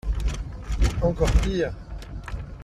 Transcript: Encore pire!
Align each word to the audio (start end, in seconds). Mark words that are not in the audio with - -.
Encore 1.03 1.29
pire! 1.43 1.71